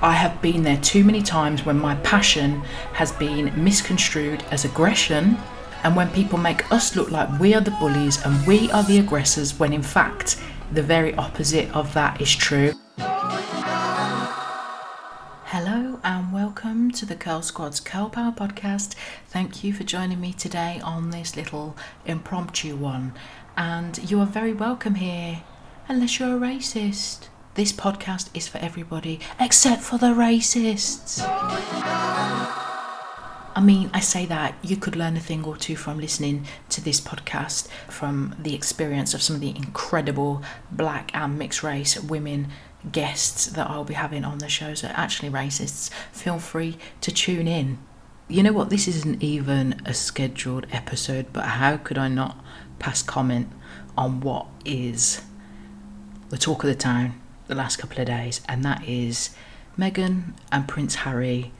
[0.00, 2.60] I have been there too many times when my passion
[2.92, 5.36] has been misconstrued as aggression
[5.82, 9.00] and when people make us look like we are the bullies and we are the
[9.00, 12.74] aggressors when in fact the very opposite of that is true.
[15.46, 18.94] Hello and welcome to the Curl Squad's Curl Power podcast.
[19.26, 23.14] Thank you for joining me today on this little impromptu one.
[23.56, 25.42] And you are very welcome here,
[25.88, 27.26] unless you're a racist.
[27.58, 31.20] This podcast is for everybody except for the racists.
[33.56, 36.80] I mean, I say that you could learn a thing or two from listening to
[36.80, 40.40] this podcast, from the experience of some of the incredible
[40.70, 42.46] black and mixed race women
[42.92, 45.90] guests that I'll be having on the shows are actually racists.
[46.12, 47.80] Feel free to tune in.
[48.28, 48.70] You know what?
[48.70, 52.38] This isn't even a scheduled episode, but how could I not
[52.78, 53.50] pass comment
[53.96, 55.22] on what is
[56.28, 59.30] the talk of the town the last couple of days, and that is
[59.78, 61.52] Meghan and Prince Harry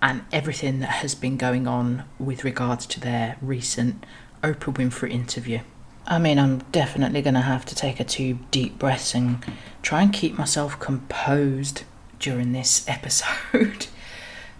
[0.00, 4.04] and everything that has been going on with regards to their recent
[4.42, 5.60] Oprah Winfrey interview.
[6.06, 9.44] I mean, I'm definitely going to have to take a two deep breaths and
[9.82, 11.82] try and keep myself composed
[12.20, 13.86] during this episode.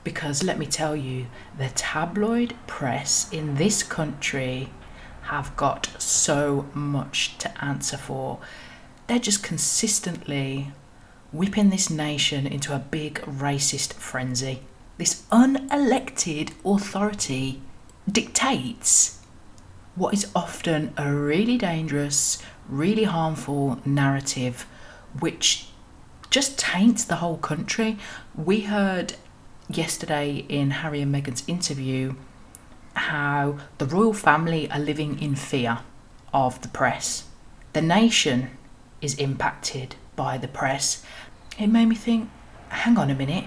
[0.02, 1.26] because let me tell you,
[1.58, 4.70] the tabloid press in this country
[5.22, 8.38] have got so much to answer for
[9.06, 10.72] they're just consistently
[11.32, 14.60] whipping this nation into a big racist frenzy.
[14.98, 17.60] This unelected authority
[18.10, 19.20] dictates
[19.94, 24.66] what is often a really dangerous, really harmful narrative,
[25.18, 25.68] which
[26.30, 27.98] just taints the whole country.
[28.34, 29.14] We heard
[29.69, 32.14] yesterday in Harry and Meghan's interview
[32.94, 35.81] how the royal family are living in fear
[36.32, 37.25] of the press.
[37.72, 38.50] The nation
[39.00, 41.04] is impacted by the press,
[41.58, 42.30] it made me think
[42.68, 43.44] hang on a minute,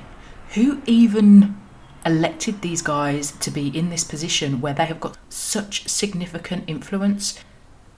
[0.53, 1.57] who even
[2.05, 7.39] elected these guys to be in this position where they have got such significant influence?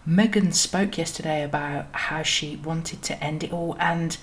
[0.08, 4.18] Meghan spoke yesterday about how she wanted to end it all, and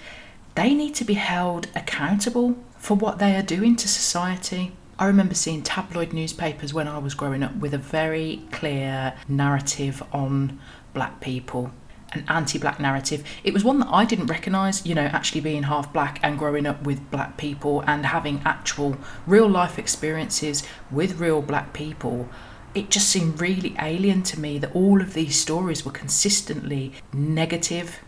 [0.54, 4.72] they need to be held accountable for what they are doing to society.
[4.98, 10.02] I remember seeing tabloid newspapers when I was growing up with a very clear narrative
[10.12, 10.58] on
[10.92, 11.70] black people
[12.12, 13.24] an anti-black narrative.
[13.44, 16.66] It was one that I didn't recognise, you know, actually being half black and growing
[16.66, 18.96] up with black people and having actual
[19.26, 22.28] real life experiences with real black people.
[22.74, 28.00] It just seemed really alien to me that all of these stories were consistently negative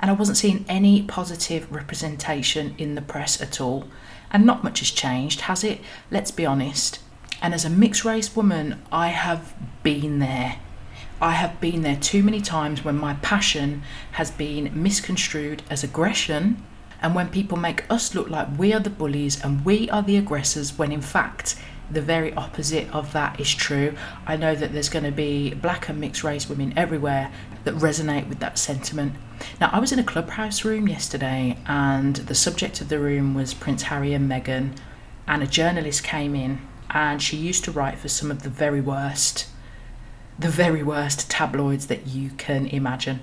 [0.00, 3.88] and I wasn't seeing any positive representation in the press at all.
[4.30, 5.80] And not much has changed, has it?
[6.10, 7.00] Let's be honest.
[7.42, 10.60] And as a mixed race woman, I have been there
[11.20, 16.64] I have been there too many times when my passion has been misconstrued as aggression
[17.02, 20.16] and when people make us look like we are the bullies and we are the
[20.16, 21.56] aggressors when in fact
[21.90, 23.96] the very opposite of that is true.
[24.26, 27.32] I know that there's going to be black and mixed race women everywhere
[27.64, 29.14] that resonate with that sentiment.
[29.60, 33.54] Now, I was in a clubhouse room yesterday, and the subject of the room was
[33.54, 34.76] Prince Harry and Meghan,
[35.26, 38.82] and a journalist came in, and she used to write for some of the very
[38.82, 39.46] worst
[40.38, 43.20] the very worst tabloids that you can imagine.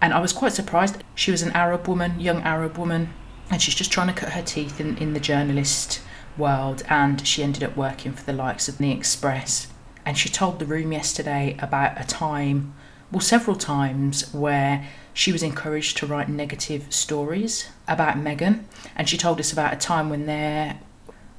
[0.00, 1.02] And I was quite surprised.
[1.14, 3.12] She was an Arab woman, young Arab woman,
[3.50, 6.00] and she's just trying to cut her teeth in, in the journalist
[6.36, 6.82] world.
[6.88, 9.68] And she ended up working for the likes of The Express.
[10.06, 12.74] And she told the room yesterday about a time,
[13.10, 18.64] well, several times, where she was encouraged to write negative stories about Meghan.
[18.94, 20.78] And she told us about a time when there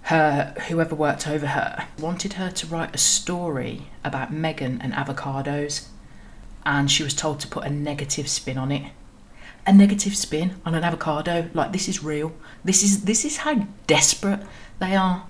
[0.05, 5.87] her whoever worked over her wanted her to write a story about Meghan and avocados
[6.63, 8.91] and she was told to put a negative spin on it.
[9.65, 11.49] A negative spin on an avocado?
[11.55, 12.33] Like this is real.
[12.63, 14.41] This is this is how desperate
[14.77, 15.27] they are.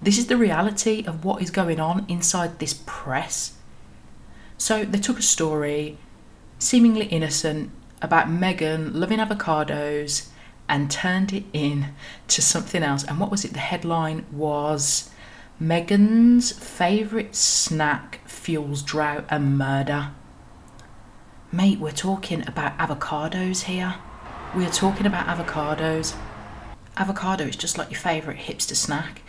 [0.00, 3.58] This is the reality of what is going on inside this press.
[4.56, 5.98] So they took a story
[6.58, 7.70] seemingly innocent
[8.00, 10.28] about Meghan loving avocados
[10.68, 11.94] and turned it in
[12.28, 13.04] to something else.
[13.04, 13.52] And what was it?
[13.52, 15.10] The headline was
[15.60, 20.10] Meghan's favourite snack fuels drought and murder.
[21.52, 23.94] Mate, we're talking about avocados here.
[24.56, 26.16] We are talking about avocados.
[26.96, 29.22] Avocado is just like your favourite hipster snack.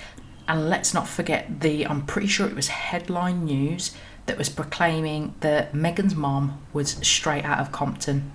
[0.47, 3.95] And let's not forget the, I'm pretty sure it was headline news
[4.25, 8.31] that was proclaiming that Meghan's mom was straight out of Compton.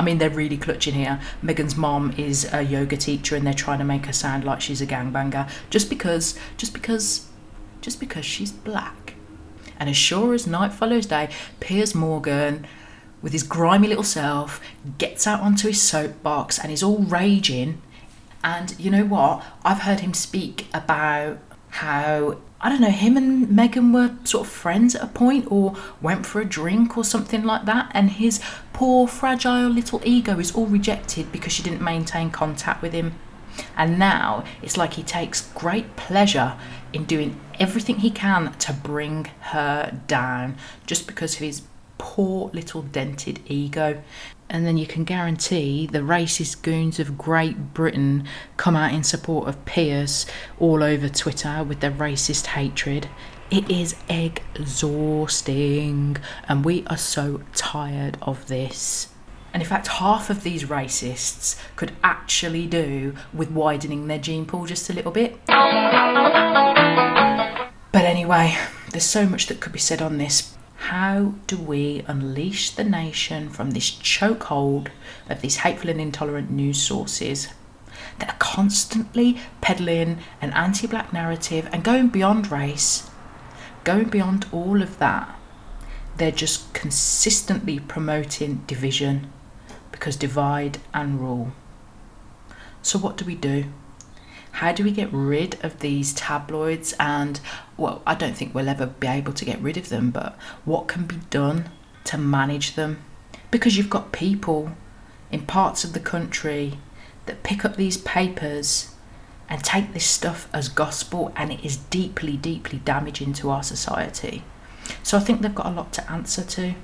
[0.00, 1.20] I mean, they're really clutching here.
[1.44, 4.80] Meghan's mom is a yoga teacher, and they're trying to make her sound like she's
[4.80, 7.28] a gangbanger just because, just because,
[7.82, 9.12] just because she's black.
[9.78, 11.28] And as sure as night follows day,
[11.60, 12.66] Piers Morgan,
[13.20, 14.58] with his grimy little self,
[14.96, 17.82] gets out onto his soapbox and is all raging
[18.42, 19.44] And you know what?
[19.66, 24.52] I've heard him speak about how I don't know, him and Meghan were sort of
[24.52, 27.90] friends at a point or went for a drink or something like that.
[27.94, 28.40] And his
[28.74, 33.14] poor, fragile little ego is all rejected because she didn't maintain contact with him.
[33.76, 36.56] And now it's like he takes great pleasure
[36.92, 40.56] in doing everything he can to bring her down
[40.86, 41.62] just because of his
[42.00, 44.02] poor little dented ego
[44.48, 48.26] and then you can guarantee the racist goons of Great Britain
[48.56, 50.26] come out in support of Piers
[50.58, 53.08] all over Twitter with their racist hatred.
[53.48, 54.96] It is exhausting,
[56.48, 59.10] and we are so tired of this.
[59.52, 64.66] And in fact, half of these racists could actually do with widening their gene pool
[64.66, 65.38] just a little bit.
[65.46, 65.54] But
[68.04, 68.56] anyway,
[68.90, 70.56] there's so much that could be said on this.
[70.80, 74.88] How do we unleash the nation from this chokehold
[75.28, 77.48] of these hateful and intolerant news sources
[78.18, 83.08] that are constantly peddling an anti black narrative and going beyond race,
[83.84, 85.38] going beyond all of that?
[86.16, 89.30] They're just consistently promoting division
[89.92, 91.52] because divide and rule.
[92.82, 93.66] So, what do we do?
[94.52, 96.94] How do we get rid of these tabloids?
[96.98, 97.38] And,
[97.80, 100.86] well, I don't think we'll ever be able to get rid of them, but what
[100.86, 101.70] can be done
[102.04, 103.02] to manage them?
[103.50, 104.72] Because you've got people
[105.32, 106.78] in parts of the country
[107.26, 108.94] that pick up these papers
[109.48, 114.44] and take this stuff as gospel, and it is deeply, deeply damaging to our society.
[115.02, 116.74] So I think they've got a lot to answer to.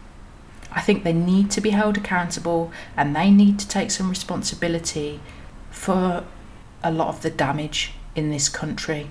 [0.72, 5.20] I think they need to be held accountable and they need to take some responsibility
[5.70, 6.24] for
[6.82, 9.10] a lot of the damage in this country.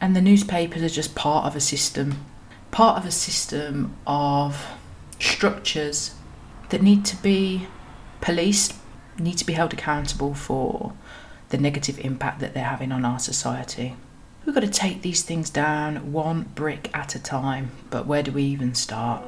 [0.00, 2.24] And the newspapers are just part of a system,
[2.70, 4.66] part of a system of
[5.18, 6.14] structures
[6.70, 7.66] that need to be
[8.20, 8.74] policed,
[9.18, 10.94] need to be held accountable for
[11.50, 13.96] the negative impact that they're having on our society.
[14.46, 18.32] We've got to take these things down one brick at a time, but where do
[18.32, 19.22] we even start?